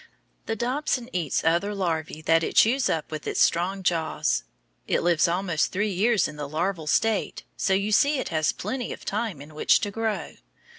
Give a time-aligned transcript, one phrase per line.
[0.47, 4.43] The dobson eats other larvæ that it chews up with its strong jaws.
[4.87, 8.91] It lives almost three years in the larval state, so you see it has plenty
[8.93, 10.37] of time in which to grow.